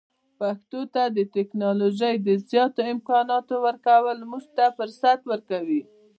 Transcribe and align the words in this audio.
پښتو 0.39 0.79
ته 0.93 1.03
د 1.17 1.19
ټکنالوژۍ 1.35 2.15
د 2.27 2.29
زیاتو 2.49 2.81
امکاناتو 2.93 3.53
ورکول 3.67 4.17
موږ 4.31 4.45
ته 4.57 4.65
فرصت 4.77 5.19
ورکوي. 5.31 5.81